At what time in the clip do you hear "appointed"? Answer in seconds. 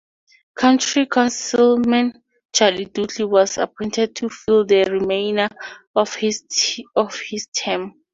3.59-4.15